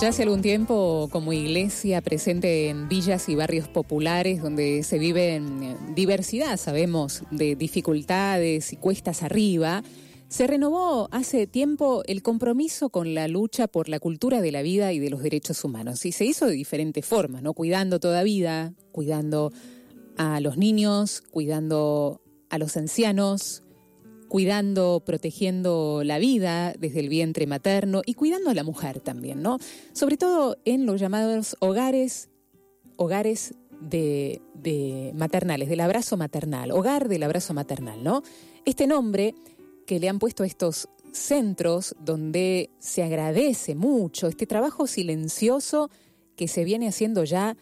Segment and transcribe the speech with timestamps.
[0.00, 5.36] Ya hace algún tiempo, como iglesia presente en villas y barrios populares donde se vive
[5.36, 9.82] en diversidad, sabemos, de dificultades y cuestas arriba,
[10.28, 14.92] se renovó hace tiempo el compromiso con la lucha por la cultura de la vida
[14.92, 16.06] y de los derechos humanos.
[16.06, 17.52] Y se hizo de diferentes formas, ¿no?
[17.52, 19.52] Cuidando toda vida, cuidando
[20.16, 23.61] a los niños, cuidando a los ancianos,
[24.32, 29.58] cuidando, protegiendo la vida desde el vientre materno y cuidando a la mujer también, ¿no?
[29.92, 32.30] Sobre todo en los llamados hogares,
[32.96, 34.40] hogares de,
[35.14, 38.22] maternales, del abrazo maternal, hogar del abrazo maternal, ¿no?
[38.64, 39.34] Este nombre
[39.86, 45.90] que le han puesto a estos centros donde se agradece mucho este trabajo silencioso
[46.36, 47.54] que se viene haciendo ya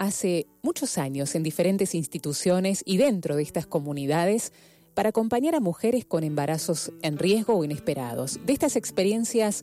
[0.00, 4.52] hace muchos años en diferentes instituciones y dentro de estas comunidades
[4.96, 8.44] para acompañar a mujeres con embarazos en riesgo o inesperados.
[8.46, 9.62] De estas experiencias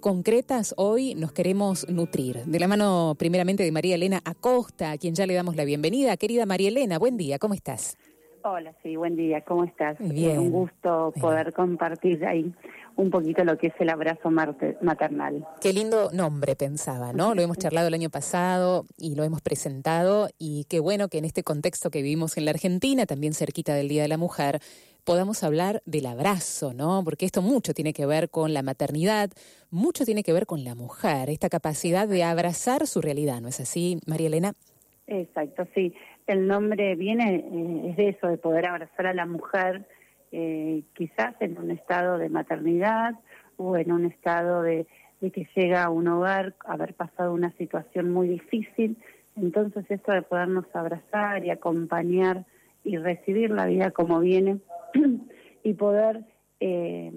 [0.00, 2.44] concretas hoy nos queremos nutrir.
[2.46, 6.16] De la mano primeramente de María Elena Acosta, a quien ya le damos la bienvenida.
[6.16, 7.96] Querida María Elena, buen día, ¿cómo estás?
[8.42, 9.96] Hola, sí, buen día, ¿cómo estás?
[10.00, 10.40] Bien.
[10.40, 12.52] Un gusto poder compartir ahí
[12.96, 15.46] un poquito lo que es el abrazo maternal.
[15.60, 17.34] Qué lindo nombre pensaba, ¿no?
[17.34, 21.24] Lo hemos charlado el año pasado y lo hemos presentado y qué bueno que en
[21.24, 24.60] este contexto que vivimos en la Argentina, también cerquita del Día de la Mujer,
[25.04, 27.02] podamos hablar del abrazo, ¿no?
[27.04, 29.30] Porque esto mucho tiene que ver con la maternidad,
[29.70, 33.60] mucho tiene que ver con la mujer, esta capacidad de abrazar su realidad, ¿no es
[33.60, 34.52] así, María Elena?
[35.06, 35.94] Exacto, sí.
[36.26, 39.86] El nombre viene, eh, es de eso, de poder abrazar a la mujer,
[40.32, 43.14] eh, quizás en un estado de maternidad
[43.58, 44.86] o en un estado de,
[45.20, 48.96] que llega a un hogar haber pasado una situación muy difícil.
[49.36, 52.44] Entonces esto de podernos abrazar y acompañar
[52.82, 54.58] y recibir la vida como viene
[55.62, 56.24] y poder
[56.60, 57.12] eh,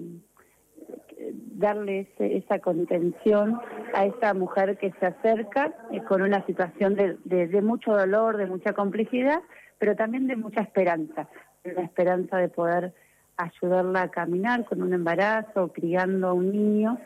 [1.54, 3.58] darle esa contención
[3.94, 8.46] a esa mujer que se acerca eh, con una situación de, de, mucho dolor, de
[8.46, 9.40] mucha complejidad,
[9.78, 11.28] pero también de mucha esperanza,
[11.64, 12.92] la esperanza de poder
[13.36, 16.98] ayudarla a caminar con un embarazo, criando a un niño,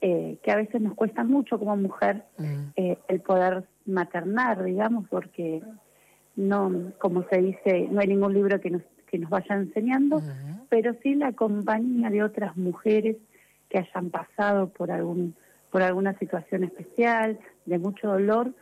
[0.00, 2.60] eh, que a veces nos cuesta mucho como mujer mm.
[2.76, 5.62] eh, el poder maternar, digamos, porque
[6.36, 10.22] no, como se dice, no hay ningún libro que nos, que nos vaya enseñando,
[10.68, 13.16] pero sí la compañía de otras mujeres
[13.68, 15.34] que hayan pasado por algún
[15.70, 18.52] por alguna situación especial, de mucho dolor,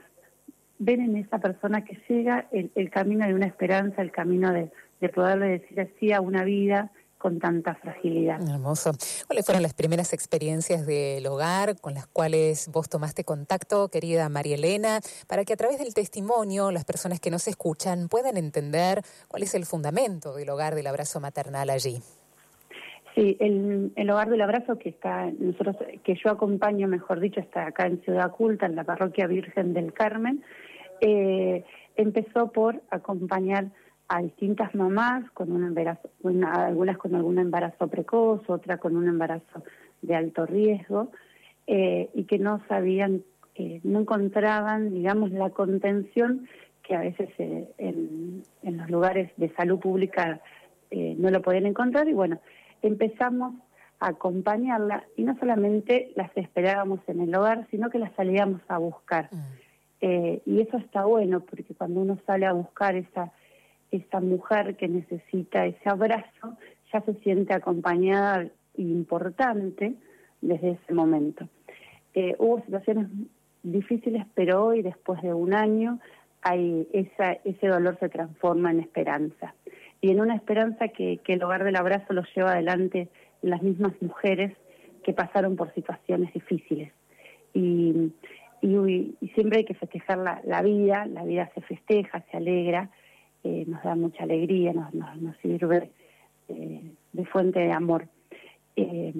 [0.78, 4.70] ven en esa persona que llega el, el camino de una esperanza, el camino de,
[5.00, 8.40] de poderle decir así a una vida con tanta fragilidad.
[8.48, 8.92] Hermoso.
[9.26, 14.54] ¿Cuáles fueron las primeras experiencias del hogar con las cuales vos tomaste contacto, querida María
[14.54, 19.42] Elena, para que a través del testimonio las personas que nos escuchan puedan entender cuál
[19.42, 22.00] es el fundamento del hogar del abrazo maternal allí?
[23.14, 27.66] Sí, el, el hogar del abrazo que está nosotros que yo acompaño, mejor dicho, está
[27.66, 30.44] acá en Ciudad Culta, en la parroquia Virgen del Carmen,
[31.00, 31.64] eh,
[31.96, 33.70] empezó por acompañar
[34.08, 39.62] a distintas mamás con un embarazo, algunas con algún embarazo precoz, otra con un embarazo
[40.00, 41.10] de alto riesgo,
[41.66, 43.22] eh, y que no sabían,
[43.54, 46.48] eh, no encontraban, digamos, la contención
[46.82, 50.40] que a veces eh, en, en, los lugares de salud pública
[50.90, 52.40] no lo podían encontrar, y bueno,
[52.80, 53.56] empezamos
[54.00, 58.78] a acompañarla, y no solamente las esperábamos en el hogar, sino que las salíamos a
[58.78, 59.28] buscar.
[59.30, 60.38] Mm.
[60.46, 63.32] y eso está bueno, porque cuando uno sale a buscar esa
[63.90, 66.56] esa mujer que necesita ese abrazo
[66.92, 69.94] ya se siente acompañada e importante
[70.40, 71.48] desde ese momento.
[72.14, 73.08] Eh, hubo situaciones
[73.62, 75.98] difíciles, pero hoy, después de un año,
[76.42, 79.54] hay esa, ese dolor se transforma en esperanza.
[80.00, 83.08] Y en una esperanza que, el hogar del abrazo lo lleva adelante
[83.42, 84.56] las mismas mujeres
[85.02, 86.92] que pasaron por situaciones difíciles.
[87.52, 88.12] Y,
[88.60, 92.90] y, y siempre hay que festejar la, la vida, la vida se festeja, se alegra,
[93.48, 95.90] eh, nos da mucha alegría, nos, nos, sirve
[96.48, 98.06] eh, de fuente de amor.
[98.76, 99.14] Eh,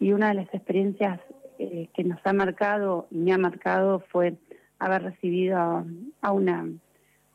[0.00, 1.20] y una de las experiencias
[1.58, 4.34] que nos ha marcado y me ha marcado fue
[4.78, 5.58] haber recibido
[6.22, 6.66] a, una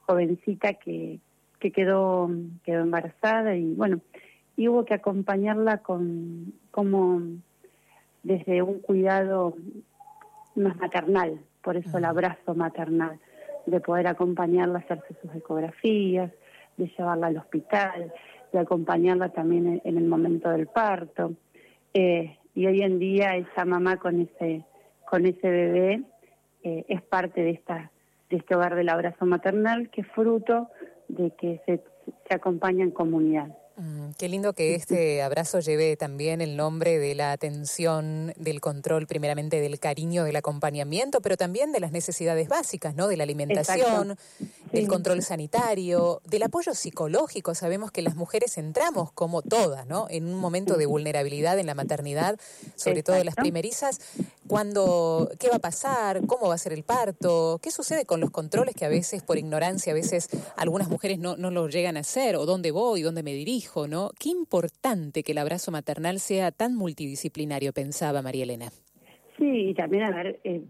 [0.08, 1.20] jovencita que,
[1.60, 2.32] que quedó,
[2.64, 4.02] quedó embarazada y bueno,
[4.58, 7.22] y hubo que acompañarla con como
[8.24, 9.56] desde un cuidado
[10.56, 13.20] más maternal, por eso el abrazo maternal
[13.66, 16.32] de poder acompañarla a hacerse sus ecografías,
[16.78, 18.14] de llevarla al hospital,
[18.52, 21.34] de acompañarla también en, el momento del parto.
[21.94, 24.64] Eh, y hoy en día esa mamá con ese,
[25.10, 26.04] con ese bebé
[26.64, 27.92] eh, es parte de, esta,
[28.30, 30.70] de este hogar del abrazo maternal que es fruto
[31.08, 31.84] de que se,
[32.28, 33.50] se acompaña en comunidad.
[33.78, 39.08] Mm, qué lindo que este abrazo lleve también el nombre de la atención, del control,
[39.08, 43.08] primeramente del cariño, del acompañamiento, pero también de las necesidades básicas, ¿no?
[43.08, 44.18] De la alimentación,
[44.72, 47.56] del control sanitario, del apoyo psicológico.
[47.56, 50.08] Sabemos que las mujeres entramos, como todas, ¿no?
[50.10, 52.40] En un momento de vulnerabilidad en la maternidad,
[52.76, 54.00] sobre todo las primerizas.
[54.48, 56.26] Cuando, ¿Qué va a pasar?
[56.28, 57.60] ¿Cómo va a ser el parto?
[57.62, 61.36] ¿Qué sucede con los controles que a veces, por ignorancia, a veces algunas mujeres no,
[61.36, 62.36] no lo llegan a hacer?
[62.36, 63.02] ¿O dónde voy?
[63.02, 63.88] ¿Dónde me dirijo?
[63.88, 64.05] ¿no?
[64.20, 68.70] Qué importante que el abrazo maternal sea tan multidisciplinario, pensaba María Elena.
[69.38, 70.62] Sí, y también a ver, eh,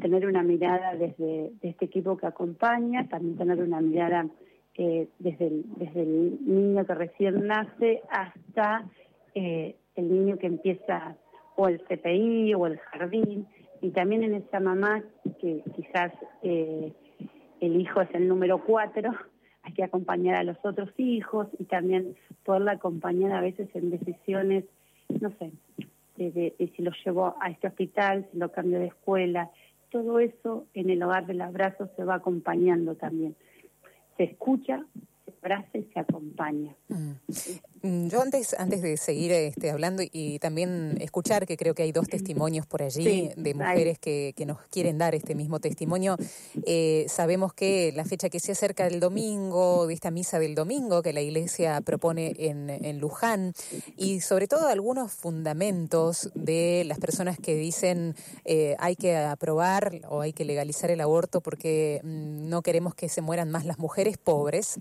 [0.00, 4.26] tener una mirada desde este equipo que acompaña, también tener una mirada
[4.76, 8.84] eh, desde, el, desde el niño que recién nace hasta
[9.34, 11.16] eh, el niño que empieza
[11.56, 13.46] o el CPI o el jardín,
[13.80, 15.02] y también en esa mamá
[15.40, 16.12] que quizás
[16.42, 19.10] el hijo es el número cuatro,
[19.62, 24.64] hay que acompañar a los otros hijos y también poderla acompañar a veces en decisiones,
[25.20, 25.52] no sé,
[26.16, 29.50] de, si lo llevo a este hospital, si lo cambio de escuela,
[29.90, 33.34] todo eso en el hogar del abrazo se va acompañando también.
[34.16, 34.84] Se escucha,
[35.24, 36.74] se abraza y se acompaña.
[36.88, 37.12] Mm.
[37.82, 41.92] Mm, yo antes, antes de seguir este, hablando y también escuchar que creo que hay
[41.92, 46.16] dos testimonios por allí de mujeres que, que, nos quieren dar este mismo testimonio,
[46.66, 51.00] eh, sabemos que la fecha que se acerca del domingo, de esta misa del domingo
[51.02, 53.54] que la iglesia propone en, en Luján,
[53.96, 60.20] y sobre todo algunos fundamentos de las personas que dicen eh, hay que aprobar o
[60.20, 64.18] hay que legalizar el aborto porque mm, no queremos que se mueran más las mujeres
[64.18, 64.78] pobres,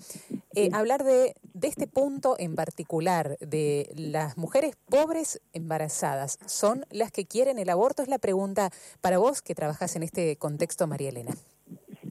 [0.54, 7.12] eh, hablar de, de este punto en particular de las mujeres pobres embarazadas son las
[7.12, 8.02] que quieren el aborto?
[8.02, 11.34] Es la pregunta para vos que trabajas en este contexto, María Elena.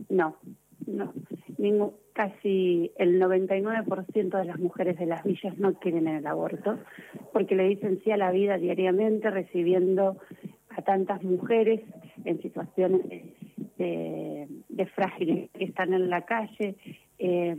[0.09, 0.37] No,
[0.87, 1.13] no.
[2.13, 6.79] casi el 99% de las mujeres de las villas no quieren el aborto
[7.33, 10.17] porque le dicen sí a la vida diariamente, recibiendo
[10.71, 11.81] a tantas mujeres
[12.25, 13.03] en situaciones
[13.79, 16.77] de, de, frágiles que están en la calle.
[17.19, 17.57] Eh,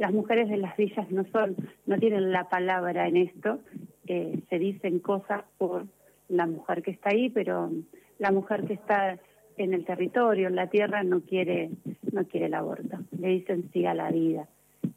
[0.00, 1.54] las mujeres de las villas no son,
[1.84, 3.60] no tienen la palabra en esto,
[4.06, 5.84] eh, se dicen cosas por
[6.30, 7.70] la mujer que está ahí, pero
[8.18, 9.18] la mujer que está
[9.58, 11.68] en el territorio, en la tierra, no quiere,
[12.12, 12.96] no quiere el aborto.
[13.18, 14.48] Le dicen sí a la vida.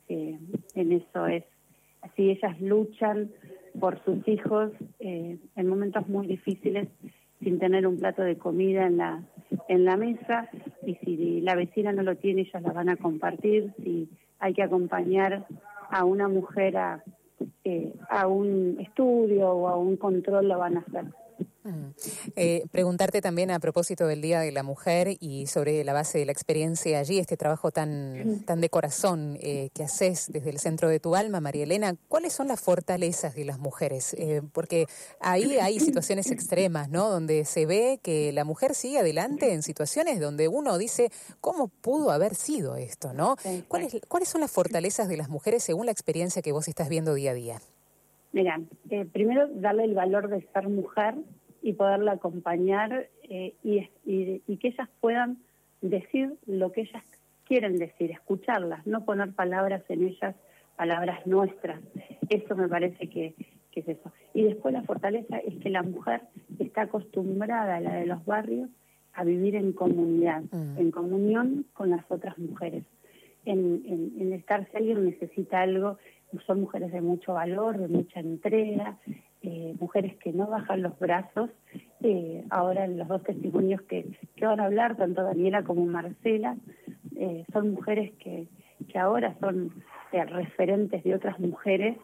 [0.08, 0.40] Eh,
[0.74, 1.44] en eso es.
[2.02, 3.30] Así ellas luchan
[3.78, 4.72] por sus hijos
[5.02, 6.88] eh, en momentos muy difíciles,
[7.42, 9.22] sin tener un plato de comida en la
[9.68, 10.50] en la mesa
[10.86, 13.74] y si la vecina no lo tiene, ellas la van a compartir.
[13.84, 14.10] Si
[14.44, 15.46] hay que acompañar
[15.90, 17.02] a una mujer a,
[17.64, 21.06] eh, a un estudio o a un control, lo van a hacer.
[22.36, 26.26] Eh, preguntarte también a propósito del Día de la Mujer y sobre la base de
[26.26, 30.90] la experiencia allí, este trabajo tan, tan de corazón eh, que haces desde el centro
[30.90, 34.14] de tu alma, María Elena, ¿cuáles son las fortalezas de las mujeres?
[34.16, 34.88] Eh, porque
[35.20, 37.10] ahí hay situaciones extremas, ¿no?
[37.10, 42.12] Donde se ve que la mujer sigue adelante en situaciones donde uno dice, ¿cómo pudo
[42.12, 43.36] haber sido esto, no?
[43.68, 47.14] ¿Cuáles, ¿Cuáles son las fortalezas de las mujeres según la experiencia que vos estás viendo
[47.14, 47.62] día a día?
[48.34, 48.60] Mira,
[49.12, 51.16] primero darle el valor de ser mujer
[51.64, 55.38] y poderla acompañar eh, y, y, que ellas puedan
[55.82, 57.04] decir lo que ellas
[57.46, 60.36] quieren decir, escucharlas, no poner palabras en ellas,
[60.76, 61.80] palabras nuestras.
[62.30, 63.34] Eso me parece que,
[63.72, 64.12] que es eso.
[64.34, 66.24] Y después la fortaleza es que la mujer
[66.60, 68.70] está acostumbrada, a la de los barrios,
[69.14, 70.78] a vivir en comunidad, mm.
[70.78, 72.84] en comunión con las otras mujeres.
[73.46, 75.98] En, en, en estar, si alguien necesita algo,
[76.46, 78.98] son mujeres de mucho valor, de mucha entrega,
[79.44, 81.50] eh, mujeres que no bajan los brazos.
[82.02, 86.56] Eh, ahora en los dos testimonios que, que van a hablar, tanto Daniela como Marcela,
[87.18, 88.48] eh, son mujeres que,
[88.88, 89.72] que ahora son
[90.12, 91.98] referentes de otras mujeres,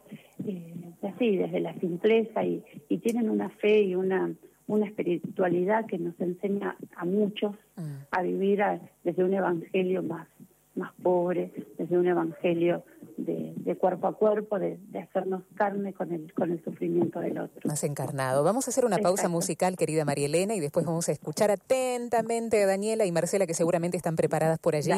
[1.03, 4.33] así, desde la simpleza y, y tienen una fe y una,
[4.67, 7.95] una espiritualidad que nos enseña a muchos mm.
[8.11, 8.63] a vivir
[9.03, 10.27] desde un evangelio más,
[10.75, 12.83] más pobre, desde un evangelio
[13.25, 17.61] de, cuerpo a cuerpo, de, hacernos carne con el, con el sufrimiento del otro.
[17.65, 18.43] Más encarnado.
[18.43, 22.63] Vamos a hacer una pausa musical, querida María Elena, y después vamos a escuchar atentamente
[22.63, 24.91] a Daniela y Marcela, que seguramente están preparadas por allí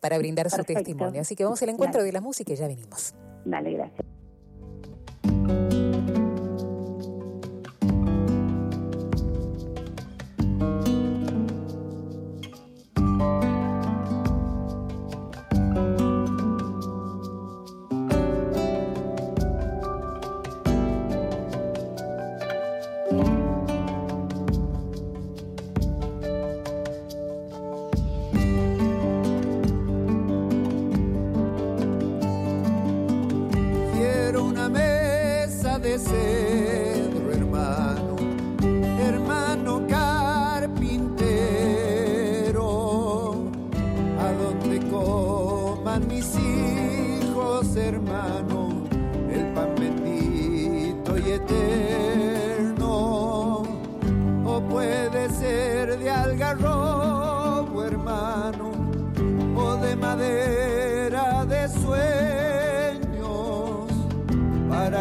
[0.00, 1.20] para brindar su testimonio.
[1.20, 3.14] Así que vamos al encuentro de la música y ya venimos.
[3.44, 4.17] Dale, gracias.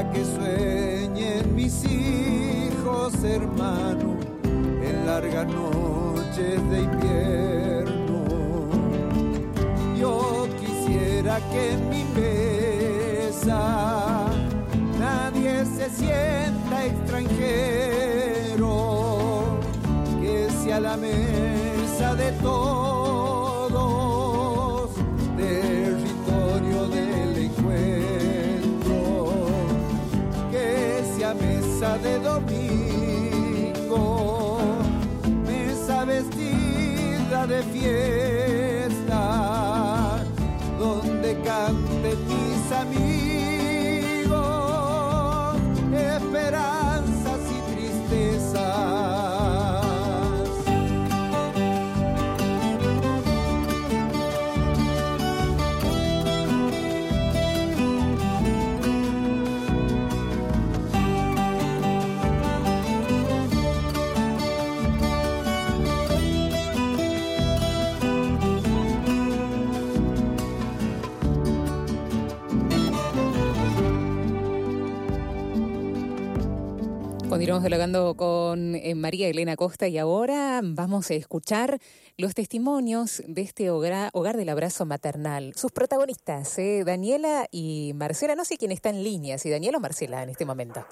[0.04, 8.28] Que sueñen mis hijos, hermano, en largas noches de invierno.
[10.00, 13.60] Yo quisiera que en mi mesa
[15.00, 18.68] nadie se sienta extranjero,
[20.22, 22.97] que sea la mesa de todos,
[31.80, 33.78] de domingo,
[35.46, 38.37] mesa vestida de fiesta,
[77.58, 81.80] Continuamos dialogando con eh, María Elena Costa y ahora vamos a escuchar
[82.16, 85.54] los testimonios de este hogar, hogar del abrazo maternal.
[85.56, 88.36] Sus protagonistas, eh, Daniela y Marcela.
[88.36, 90.86] No sé quién está en línea, si Daniela o Marcela en este momento.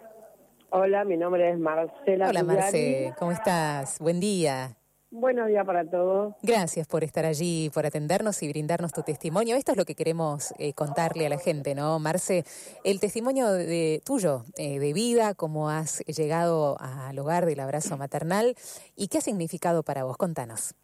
[0.71, 2.29] Hola, mi nombre es Marcela.
[2.29, 3.99] Hola, Marce, ¿cómo estás?
[3.99, 4.75] Buen día.
[5.17, 6.35] Buenos días para todos.
[6.43, 9.55] Gracias por estar allí, por atendernos y brindarnos tu testimonio.
[9.55, 11.99] Esto es lo que queremos eh, contarle a la gente, ¿no?
[11.99, 12.43] Marce,
[12.83, 18.55] el testimonio de, tuyo, eh, de vida, cómo has llegado al hogar del abrazo maternal
[18.97, 20.17] y qué ha significado para vos.
[20.17, 20.75] Contanos.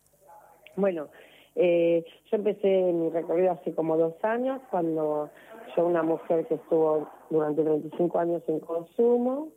[0.78, 1.10] Bueno,
[1.56, 5.30] eh, yo empecé mi recorrido hace como dos años, cuando
[5.76, 9.50] yo, una mujer que estuvo durante 25 años en consumo,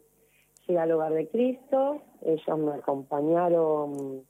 [0.67, 4.25] llegué al hogar de Cristo, ellos me acompañaron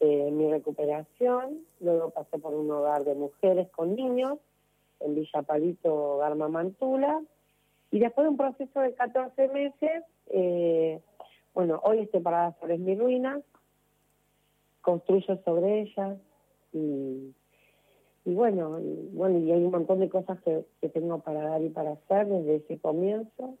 [0.00, 4.38] eh, mi recuperación, luego pasé por un hogar de mujeres con niños,
[5.00, 7.20] en Villa Palito, hogar Mamantula,
[7.90, 11.00] y después de un proceso de 14 meses, eh,
[11.54, 13.40] bueno, hoy estoy parada sobre mi ruina,
[14.82, 16.16] construyo sobre ella,
[16.72, 17.34] y,
[18.24, 21.70] bueno, y, bueno, y hay un montón de cosas que, que tengo para dar y
[21.70, 23.54] para hacer desde ese comienzo,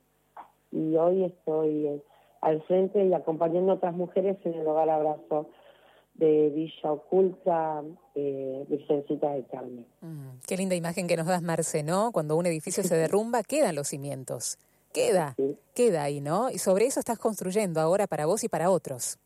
[0.70, 2.02] y hoy estoy eh,
[2.42, 5.48] al frente y acompañando a otras mujeres en el hogar Abrazo
[6.18, 7.82] de Villa Oculta,
[8.14, 9.86] eh, Virgencita de Carmen.
[10.00, 12.10] Mm, qué linda imagen que nos das, Marce, ¿no?
[12.12, 14.58] Cuando un edificio se derrumba, quedan los cimientos.
[14.92, 15.36] Queda,
[15.74, 16.50] queda ahí, ¿no?
[16.50, 19.18] Y sobre eso estás construyendo ahora para vos y para otros.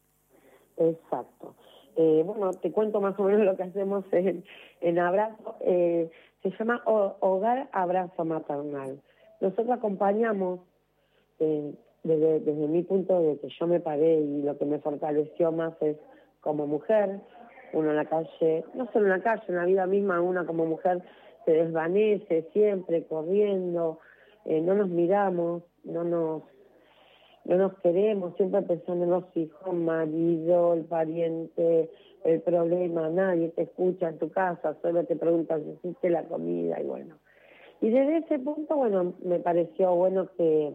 [0.76, 1.54] Exacto.
[1.96, 4.44] Eh, bueno, te cuento más o menos lo que hacemos en,
[4.80, 5.56] en Abrazo.
[5.60, 6.10] Eh,
[6.42, 9.00] se llama Hogar Abrazo Maternal.
[9.40, 10.60] Nosotros acompañamos,
[11.38, 11.72] eh,
[12.02, 15.74] desde, desde mi punto de que yo me paré y lo que me fortaleció más
[15.80, 15.96] es
[16.42, 17.20] como mujer,
[17.72, 20.66] uno en la calle, no solo en la calle, en la vida misma, una como
[20.66, 21.02] mujer
[21.46, 23.98] se desvanece siempre corriendo,
[24.44, 26.42] eh, no nos miramos, no nos
[27.44, 31.90] no nos queremos, siempre pensando en los hijos, marido, el pariente,
[32.24, 36.80] el problema, nadie te escucha en tu casa, solo te preguntan si hiciste la comida
[36.80, 37.16] y bueno.
[37.80, 40.72] Y desde ese punto, bueno, me pareció bueno que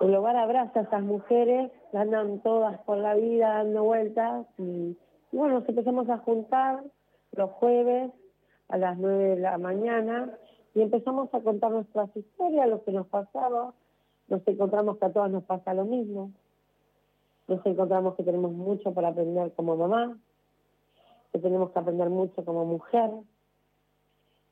[0.00, 4.96] el hogar abraza a esas mujeres, andan todas por la vida dando vueltas y,
[5.32, 6.82] bueno, nos empezamos a juntar
[7.32, 8.12] los jueves
[8.68, 10.38] a las nueve de la mañana
[10.74, 13.74] y empezamos a contar nuestras historias, lo que nos pasaba.
[14.28, 16.30] Nos encontramos que a todas nos pasa lo mismo.
[17.48, 20.18] Nos encontramos que tenemos mucho para aprender como mamá,
[21.32, 23.10] que tenemos que aprender mucho como mujer.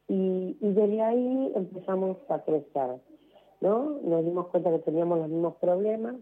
[0.09, 3.01] Y, y desde ahí empezamos a crecer.
[3.61, 3.99] ¿No?
[4.03, 6.17] Nos dimos cuenta que teníamos los mismos problemas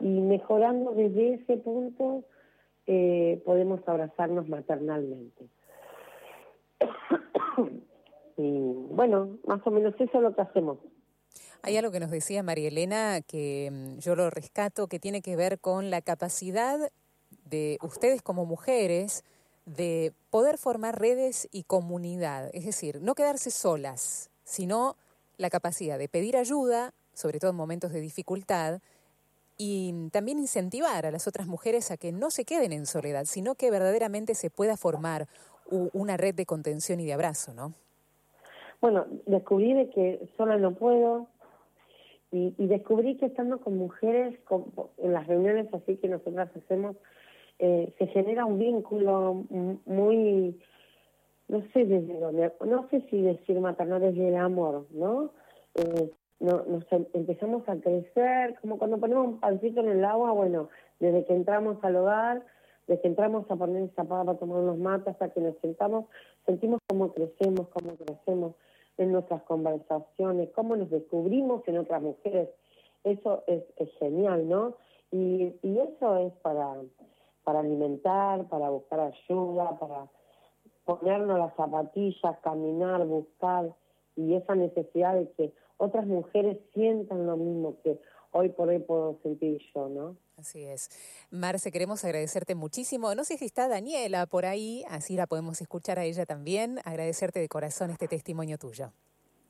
[0.00, 2.24] y mejorando desde ese punto
[2.86, 5.48] eh, podemos abrazarnos maternalmente.
[8.36, 10.78] y bueno, más o menos eso es lo que hacemos.
[11.62, 15.36] Hay algo que nos decía María Elena que mm, yo lo rescato, que tiene que
[15.36, 16.78] ver con la capacidad
[17.44, 19.24] de ustedes como mujeres
[19.64, 24.96] de poder formar redes y comunidad, es decir, no quedarse solas, sino
[25.38, 28.80] la capacidad de pedir ayuda, sobre todo en momentos de dificultad,
[29.58, 33.54] y también incentivar a las otras mujeres a que no se queden en soledad, sino
[33.54, 35.28] que verdaderamente se pueda formar
[35.70, 37.74] una red de contención y de abrazo, ¿no?
[38.80, 41.28] Bueno, descubrí de que sola no puedo
[42.30, 44.38] y, descubrí que estando con mujeres
[44.98, 46.96] en las reuniones así que nosotras hacemos,
[47.58, 49.44] eh, se genera un vínculo
[49.86, 50.60] muy,
[51.48, 55.30] no sé desde dónde, no sé si decir maternal desde el amor, ¿no?
[55.74, 56.10] Eh,
[56.40, 60.68] no, nos em, empezamos a crecer, como cuando ponemos un pancito en el agua, bueno,
[61.00, 62.44] desde que entramos al hogar,
[62.86, 66.06] desde que entramos a poner esa pava para tomar unos mates hasta que nos sentamos,
[66.44, 68.54] sentimos cómo crecemos, cómo crecemos
[68.98, 72.48] en nuestras conversaciones, cómo nos descubrimos en otras mujeres.
[73.04, 74.74] Eso es, es genial, ¿no?
[75.10, 76.74] Y, y eso es para,
[77.44, 80.06] para alimentar, para buscar ayuda, para
[80.86, 83.74] ponernos las zapatillas, caminar, buscar,
[84.16, 88.00] y esa necesidad de que otras mujeres sientan lo mismo que
[88.32, 90.16] hoy por hoy puedo sentir yo, ¿no?
[90.38, 90.90] Así es.
[91.30, 93.14] Marce, queremos agradecerte muchísimo.
[93.14, 96.78] No sé si está Daniela por ahí, así la podemos escuchar a ella también.
[96.84, 98.92] Agradecerte de corazón este testimonio tuyo.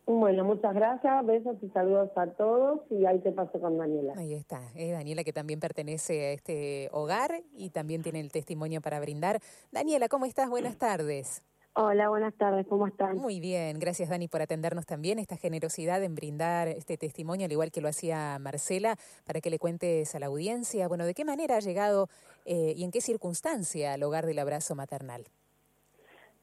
[0.07, 4.15] Bueno, muchas gracias, besos y saludos a todos y ahí te paso con Daniela.
[4.17, 8.81] Ahí está, es Daniela que también pertenece a este hogar y también tiene el testimonio
[8.81, 9.41] para brindar.
[9.73, 10.49] Daniela, ¿cómo estás?
[10.49, 11.43] Buenas tardes.
[11.75, 13.19] Hola, buenas tardes, ¿cómo están?
[13.19, 17.71] Muy bien, gracias Dani por atendernos también, esta generosidad en brindar este testimonio, al igual
[17.71, 18.97] que lo hacía Marcela,
[19.27, 22.09] para que le cuentes a la audiencia, bueno, de qué manera ha llegado
[22.47, 25.27] eh, y en qué circunstancia al hogar del abrazo maternal.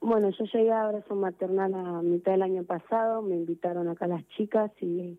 [0.06, 4.28] Bueno, yo llegué a abrazo maternal a mitad del año pasado, me invitaron acá las
[4.36, 5.18] chicas y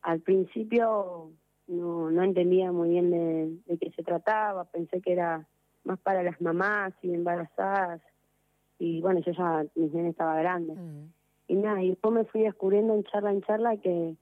[0.00, 1.32] al principio
[1.66, 5.48] no, no entendía muy bien de, de qué se trataba, pensé que era
[5.82, 8.00] más para las mamás y embarazadas
[8.78, 10.74] y bueno, yo ya, mi nene estaba grande.
[10.74, 11.12] Mm.
[11.48, 14.14] Y nada, y después me fui descubriendo en charla en charla que,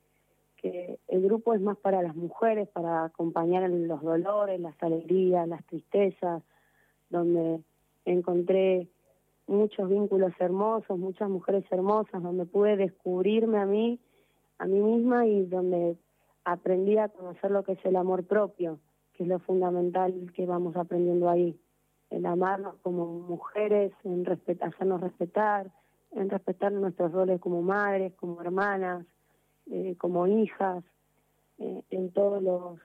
[0.56, 5.62] que el grupo es más para las mujeres, para acompañar los dolores, las alegrías, las
[5.66, 6.42] tristezas,
[7.10, 7.60] donde
[8.06, 8.88] encontré
[9.46, 14.00] muchos vínculos hermosos, muchas mujeres hermosas, donde pude descubrirme a mí,
[14.58, 15.96] a mí misma y donde
[16.44, 18.78] aprendí a conocer lo que es el amor propio,
[19.14, 21.58] que es lo fundamental que vamos aprendiendo ahí
[22.10, 25.70] en amarnos como mujeres, en respetar, hacernos respetar,
[26.12, 29.04] en respetar nuestros roles como madres, como hermanas,
[29.70, 30.84] eh, como hijas,
[31.58, 32.78] eh, en todos los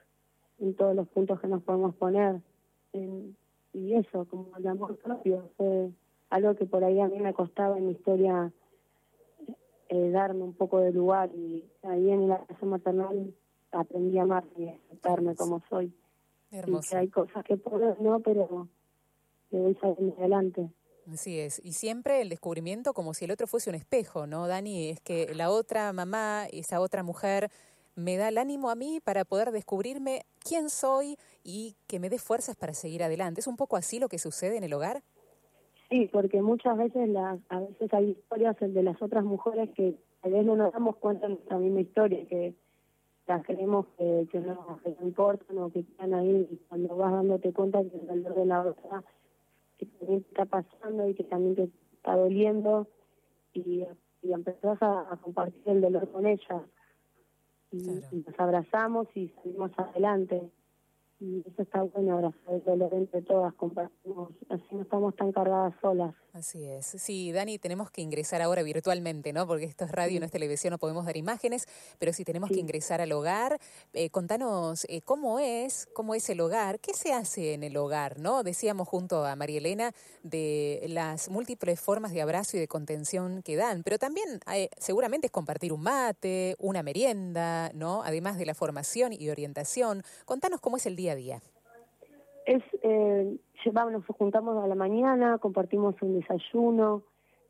[0.58, 2.40] en todos los puntos que nos podemos poner.
[3.72, 5.90] y eso, como el amor propio, fue
[6.30, 8.52] algo que por ahí a mí me costaba en mi historia
[9.88, 13.34] eh, darme un poco de lugar y ahí en la casa maternal
[13.72, 15.92] aprendí a amar y a aceptarme como soy.
[16.52, 18.68] Y que hay cosas que puedo, no, pero
[19.50, 20.70] que voy saliendo adelante.
[21.12, 24.90] Así es, y siempre el descubrimiento como si el otro fuese un espejo, ¿no, Dani?
[24.90, 27.50] Es que la otra mamá, esa otra mujer,
[27.96, 32.18] me da el ánimo a mí para poder descubrirme quién soy y que me dé
[32.18, 33.40] fuerzas para seguir adelante.
[33.40, 35.02] ¿Es un poco así lo que sucede en el hogar?
[35.90, 40.28] Sí, porque muchas veces las, a veces hay historias de las otras mujeres que a
[40.28, 42.54] veces no nos damos cuenta de nuestra misma historia, que
[43.26, 47.12] las creemos que, que no, que no importan o que están ahí y cuando vas
[47.12, 49.02] dándote cuenta que el dolor de la otra
[49.78, 52.86] que también está pasando y que también te está doliendo
[53.52, 53.84] y,
[54.22, 56.62] y empezás a, compartir el dolor con ella.
[57.72, 57.78] Y,
[58.12, 60.50] y nos abrazamos y salimos adelante.
[61.20, 65.74] Y eso está bueno, abrazar el dolor entre todas, compartimos, así no estamos tan cargadas
[65.82, 66.14] solas.
[66.32, 66.86] Así es.
[66.86, 69.46] Sí, Dani, tenemos que ingresar ahora virtualmente, ¿no?
[69.46, 71.66] Porque esto es radio, no es televisión, no podemos dar imágenes,
[71.98, 73.60] pero sí tenemos que ingresar al hogar.
[73.92, 78.18] Eh, contanos eh, cómo es, cómo es el hogar, qué se hace en el hogar,
[78.20, 78.44] ¿no?
[78.44, 83.56] Decíamos junto a María Elena de las múltiples formas de abrazo y de contención que
[83.56, 88.04] dan, pero también eh, seguramente es compartir un mate, una merienda, ¿no?
[88.04, 90.02] Además de la formación y orientación.
[90.24, 91.40] Contanos cómo es el día día.
[92.46, 97.02] Es eh, llevamos, nos juntamos a la mañana, compartimos un desayuno,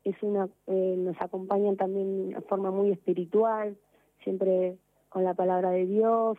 [0.03, 3.77] es una, eh, nos acompañan también de forma muy espiritual,
[4.23, 4.77] siempre
[5.09, 6.37] con la palabra de Dios,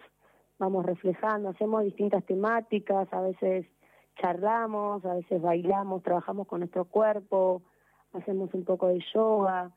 [0.58, 3.66] vamos reflejando, hacemos distintas temáticas, a veces
[4.20, 7.62] charlamos, a veces bailamos, trabajamos con nuestro cuerpo,
[8.12, 9.72] hacemos un poco de yoga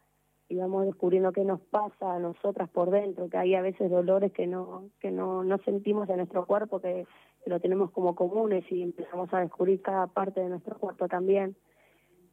[0.48, 4.32] y vamos descubriendo qué nos pasa a nosotras por dentro, que hay a veces dolores
[4.32, 7.08] que no que no, no sentimos en nuestro cuerpo, que
[7.46, 11.56] lo tenemos como comunes y empezamos a descubrir cada parte de nuestro cuerpo también.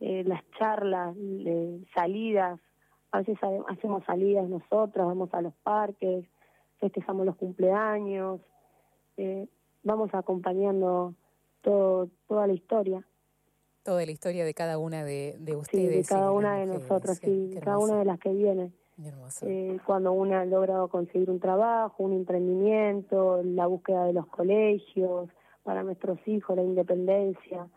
[0.01, 1.15] Eh, las charlas,
[1.95, 2.61] salidas,
[3.13, 6.27] a veces hacemos salidas nosotros, vamos a los parques,
[6.79, 8.41] festejamos los cumpleaños,
[9.17, 9.47] eh,
[9.85, 11.15] vamos acompañando
[11.61, 13.07] todo, toda la historia.
[13.83, 15.91] Toda la historia de cada una de, de ustedes.
[15.91, 18.73] Sí, de cada una de nosotros, sí, cada una de las que viene.
[19.43, 25.29] Eh, cuando una ha logrado conseguir un trabajo, un emprendimiento, la búsqueda de los colegios
[25.65, 27.69] para nuestros hijos, la independencia.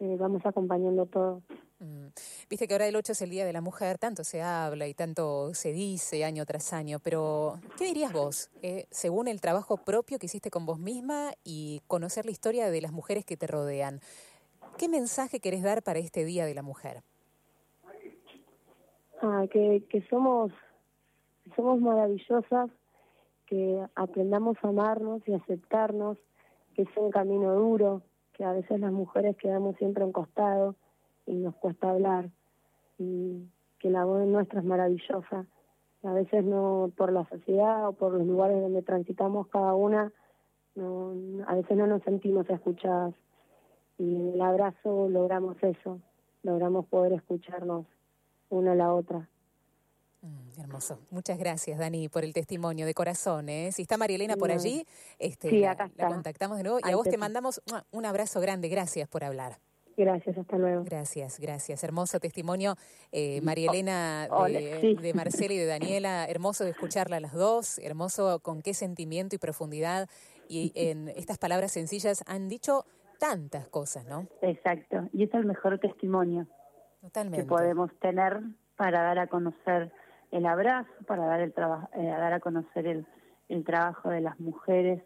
[0.00, 1.42] eh, vamos acompañando todo.
[1.78, 2.08] Mm.
[2.48, 4.94] Viste que ahora el 8 es el Día de la Mujer, tanto se habla y
[4.94, 10.18] tanto se dice año tras año, pero ¿qué dirías vos, eh, según el trabajo propio
[10.18, 14.00] que hiciste con vos misma y conocer la historia de las mujeres que te rodean?
[14.78, 17.02] ¿Qué mensaje querés dar para este Día de la Mujer?
[19.20, 20.50] Ah, que, que somos,
[21.54, 22.70] somos maravillosas,
[23.46, 26.18] que aprendamos a amarnos y aceptarnos,
[26.74, 30.74] que es un camino duro, que a veces las mujeres quedamos siempre en costado
[31.26, 32.30] y nos cuesta hablar
[32.98, 33.46] y
[33.78, 35.46] que la voz nuestra es maravillosa.
[36.02, 40.12] A veces no por la sociedad o por los lugares donde transitamos cada una,
[40.74, 41.14] no,
[41.46, 43.14] a veces no nos sentimos escuchadas
[44.02, 46.00] y en el abrazo logramos eso,
[46.42, 47.86] logramos poder escucharnos
[48.48, 49.28] una a la otra.
[50.22, 50.98] Mm, hermoso.
[51.10, 53.48] Muchas gracias, Dani, por el testimonio de corazón.
[53.48, 53.70] ¿eh?
[53.70, 54.84] Si está María Elena por allí,
[55.20, 55.76] este, sí, la,
[56.08, 56.80] contactamos de nuevo.
[56.84, 57.62] Y a vos te mandamos
[57.92, 58.68] un abrazo grande.
[58.68, 59.58] Gracias por hablar.
[59.96, 60.82] Gracias, hasta luego.
[60.82, 61.84] Gracias, gracias.
[61.84, 62.74] Hermoso testimonio,
[63.12, 66.26] eh, María Elena, de, de, Marcela y de Daniela.
[66.28, 67.78] Hermoso de escucharla a las dos.
[67.78, 70.08] Hermoso con qué sentimiento y profundidad.
[70.48, 72.84] Y en estas palabras sencillas han dicho
[73.22, 74.26] tantas cosas, ¿no?
[74.40, 75.08] Exacto.
[75.12, 76.48] Y es el mejor testimonio
[77.00, 77.44] Totalmente.
[77.44, 78.40] que podemos tener
[78.74, 79.92] para dar a conocer
[80.32, 83.06] el abrazo, para dar, el trabajo, eh, dar a conocer el,
[83.48, 85.04] el trabajo de las mujeres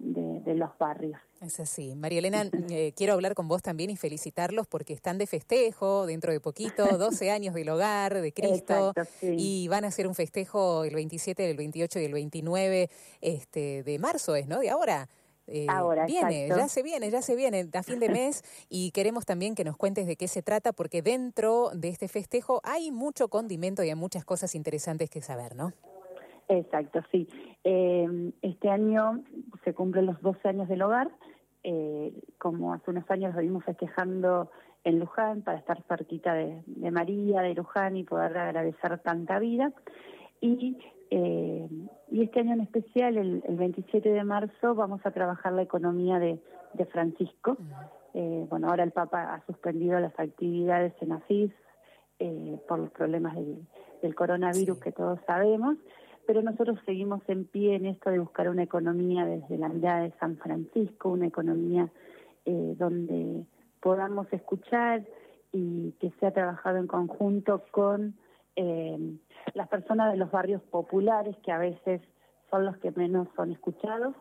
[0.00, 1.20] de, los barrios.
[1.40, 1.94] Es así.
[1.94, 6.32] María Elena, eh, quiero hablar con vos también y felicitarlos porque están de festejo dentro
[6.32, 10.96] de poquito, 12 años del hogar de Cristo, y van a hacer un festejo el
[10.96, 14.58] 27, el 28 y el 29 este, de marzo, ¿es, no?
[14.58, 15.08] De ahora.
[15.46, 19.26] Eh, Ahora, viene, ya se viene, ya se viene a fin de mes y queremos
[19.26, 23.28] también que nos cuentes de qué se trata porque dentro de este festejo hay mucho
[23.28, 25.72] condimento y hay muchas cosas interesantes que saber, ¿no?
[26.48, 27.28] Exacto, sí.
[27.64, 29.22] Eh, este año
[29.64, 31.10] se cumplen los 12 años del hogar.
[31.64, 34.50] Eh, como hace unos años lo vimos festejando
[34.84, 39.72] en Luján para estar cerquita de, de María, de Luján y poder agradecer tanta vida.
[40.40, 40.76] Y
[41.14, 41.68] eh,
[42.10, 46.40] y este año en especial, el, 27 de marzo, vamos a trabajar la economía de,
[46.90, 47.58] Francisco.
[48.14, 51.52] Eh, bueno, ahora el Papa ha suspendido las actividades en Asís
[52.18, 55.76] eh, por los problemas del, coronavirus que todos sabemos,
[56.26, 60.12] pero nosotros seguimos en pie en esto de buscar una economía desde la mirada de
[60.18, 61.90] San Francisco, una economía
[62.44, 63.44] donde
[63.80, 65.04] podamos escuchar
[65.52, 68.16] y que sea trabajado en conjunto con
[68.56, 68.98] eh,
[69.54, 72.00] las personas de los barrios populares, que a veces
[72.50, 74.14] son los que menos son escuchados.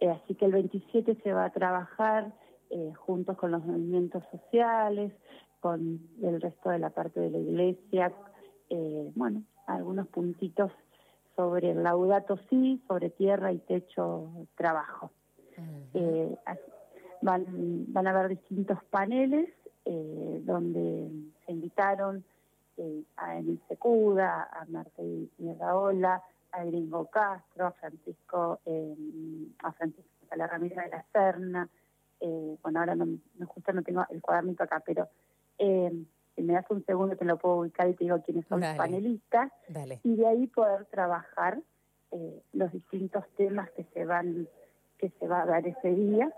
[0.00, 2.32] Eh, así que el 27 se va a trabajar
[2.70, 5.12] eh, juntos con los movimientos sociales,
[5.60, 8.12] con el resto de la parte de la iglesia,
[8.70, 10.72] eh, bueno, algunos puntitos
[11.36, 15.10] sobre el laudato sí, sobre tierra y techo trabajo.
[17.22, 17.44] van,
[17.88, 19.48] van a haber distintos paneles
[19.88, 21.08] eh, donde
[21.44, 22.24] se invitaron
[22.78, 25.02] eh, a Emil Secuda, a Marta
[25.74, 28.94] Ola, a Gringo Castro, a Francisco, eh,
[29.62, 31.68] a Francisco la Ramírez de la Serna,
[32.20, 33.06] eh, bueno, ahora no,
[33.46, 35.08] justo no tengo el cuadernito acá, pero
[35.56, 38.76] si me das un segundo te lo puedo ubicar y te digo quiénes son los
[38.76, 39.50] panelistas,
[40.02, 41.62] y de ahí poder trabajar
[42.52, 44.48] los distintos temas que se van
[44.98, 46.32] que se va a dar ese día,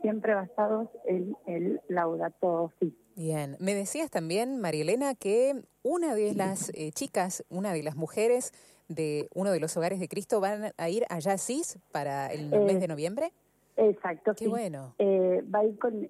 [0.00, 2.96] siempre basados en el laudato si.
[3.22, 5.52] Bien, me decías también, Marielena, que
[5.82, 8.50] una de las eh, chicas, una de las mujeres
[8.88, 12.78] de uno de los hogares de Cristo van a ir allá CIS para el mes
[12.78, 13.32] de eh, noviembre.
[13.76, 14.32] Exacto.
[14.34, 14.94] Qué bueno.
[14.96, 16.08] Eh, va a ir con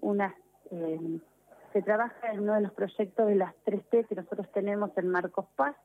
[0.00, 0.34] una...
[1.72, 5.46] se trabaja en uno de los proyectos de las 3T que nosotros tenemos en Marcos
[5.54, 5.76] Paz,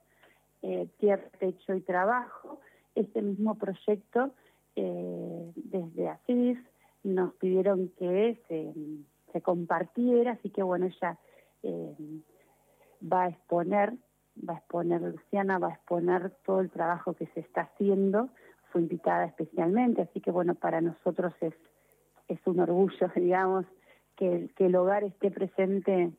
[0.97, 2.59] Tierra, Techo y Trabajo.
[2.95, 4.31] Este mismo proyecto,
[4.75, 6.57] desde ASIS,
[7.03, 8.73] nos pidieron que se
[9.33, 11.17] se compartiera, así que bueno, ella
[11.63, 11.95] eh,
[13.01, 13.93] va a exponer,
[14.37, 18.29] va a exponer, Luciana va a exponer todo el trabajo que se está haciendo,
[18.71, 21.53] fue invitada especialmente, así que bueno, para nosotros es,
[22.27, 23.65] es un orgullo, digamos,
[24.15, 26.13] que, que el hogar esté presente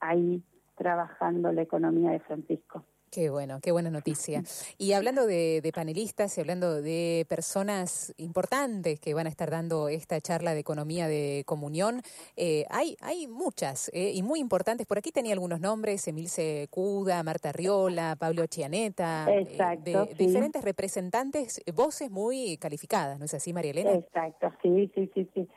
[0.00, 0.42] ahí
[0.76, 2.84] trabajando la economía de Francisco.
[3.14, 4.42] Qué bueno, qué buena noticia.
[4.76, 10.20] Y hablando de, panelistas y hablando de personas importantes que van a estar dando esta
[10.20, 12.00] charla de economía de comunión,
[12.36, 14.88] eh, hay, hay muchas eh, y muy importantes.
[14.88, 20.64] Por aquí tenía algunos nombres, Emilce Cuda, Marta Riola, Pablo Chianeta, eh, Exacto, de, diferentes
[20.64, 23.92] representantes, voces muy calificadas, ¿no es así, María Elena?
[23.92, 25.48] Exacto, sí, sí, sí, sí.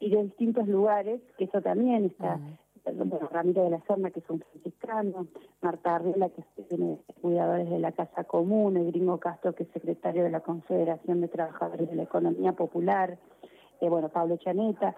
[0.00, 2.38] y de distintos lugares, que eso también está
[2.92, 5.26] bueno, Ramiro de la Serna, que es un franciscano,
[5.62, 10.24] Marta Arriola, que tiene cuidadores de la Casa Común, el Gringo Castro, que es secretario
[10.24, 13.18] de la Confederación de Trabajadores de la Economía Popular,
[13.80, 14.94] eh, bueno, Pablo Chaneta,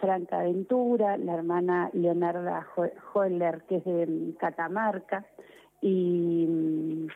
[0.00, 2.66] Franca Ventura, la hermana Leonarda
[3.14, 5.26] Holler, que es de Catamarca,
[5.80, 7.08] y, mm,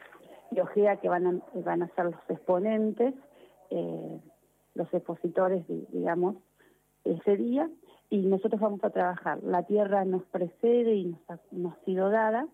[0.53, 3.15] y Ojea, que van a, van a ser los exponentes,
[3.71, 4.21] eh,
[4.75, 6.37] los expositores, digamos,
[7.05, 7.69] ese día,
[8.13, 9.43] y nosotros vamos a trabajar.
[9.43, 11.07] La tierra nos precede y
[11.51, 12.47] nos ha, sido dada,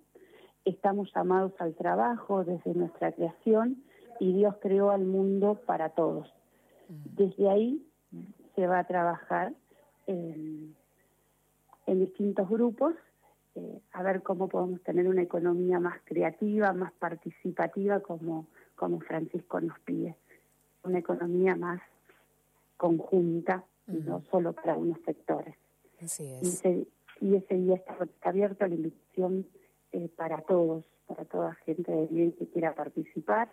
[0.64, 3.82] estamos llamados al trabajo desde nuestra creación,
[4.20, 6.32] y Dios creó al mundo para todos.
[6.88, 7.84] Desde ahí
[8.54, 9.52] se va a trabajar
[10.06, 10.76] en,
[11.86, 12.94] distintos grupos,
[13.56, 19.60] eh, a ver cómo podemos tener una economía más creativa, más participativa, como, como Francisco
[19.60, 20.14] nos pide.
[20.84, 21.80] Una economía más
[22.76, 25.56] conjunta, no solo para unos sectores.
[26.00, 26.42] Así es.
[26.42, 26.86] Y, ese,
[27.20, 29.46] y ese día está, abierto a la invitación
[29.92, 33.50] eh, para todos, para toda gente de bien que quiera participar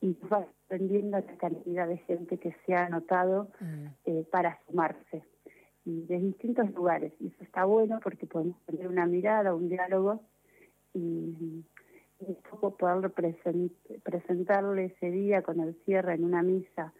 [0.00, 3.86] y va aprendiendo la cantidad de gente que se ha anotado mm.
[4.06, 5.24] eh, para sumarse
[5.84, 10.20] y de distintos lugares y eso está bueno porque podemos tener una mirada, un diálogo
[10.92, 11.64] y,
[12.20, 16.92] y poco poder presentarle ese día con el cierre en una misa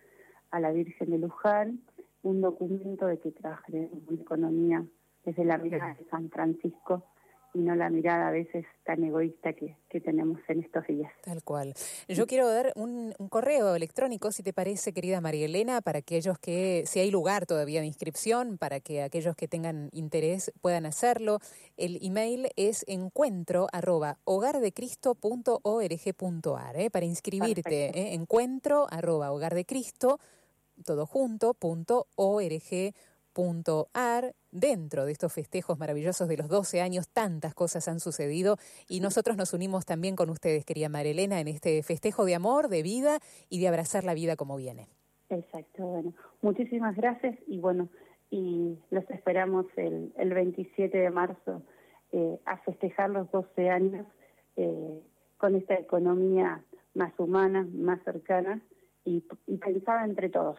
[0.50, 1.80] a la Virgen de Luján
[2.22, 4.84] un documento de que trabajaremos una economía
[5.24, 7.04] desde la mirada de San Francisco
[7.52, 11.12] y no la mirada a veces tan egoísta que, que tenemos en estos días.
[11.22, 11.74] Tal cual.
[12.08, 16.38] Yo quiero dar un, un, correo electrónico, si te parece, querida María Elena, para aquellos
[16.38, 21.40] que, si hay lugar todavía de inscripción, para que aquellos que tengan interés puedan hacerlo.
[21.76, 26.88] El email es encuentro arroba hogardecristo.org.ar, ¿eh?
[26.90, 27.86] para inscribirte.
[27.86, 28.14] ¿eh?
[28.14, 30.20] Encuentro arroba hogardecristo,
[30.84, 32.06] todo junto, punto
[33.94, 34.34] ar.
[34.52, 38.56] Dentro de estos festejos maravillosos de los 12 años, tantas cosas han sucedido
[38.88, 42.82] y nosotros nos unimos también con ustedes, querida Marilena, en este festejo de amor, de
[42.82, 44.88] vida y de abrazar la vida como viene.
[45.28, 46.12] Exacto, bueno,
[46.42, 47.88] muchísimas gracias y bueno,
[48.30, 51.62] y los esperamos el, el 27 de marzo
[52.10, 54.06] eh, a festejar los 12 años
[54.56, 55.00] eh,
[55.38, 56.60] con esta economía
[56.94, 58.60] más humana, más cercana
[59.04, 59.22] y
[59.58, 60.58] pensada entre todos.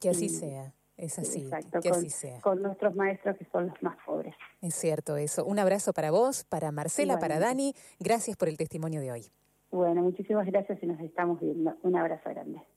[0.00, 0.74] Que así sea.
[0.96, 1.44] Es así,
[1.82, 2.40] que con, así sea.
[2.40, 4.34] Con nuestros maestros que son los más pobres.
[4.62, 5.44] Es cierto eso.
[5.44, 7.74] Un abrazo para vos, para Marcela, para Dani.
[8.00, 9.26] Gracias por el testimonio de hoy.
[9.70, 11.74] Bueno, muchísimas gracias y nos estamos viendo.
[11.82, 12.62] Un abrazo grande.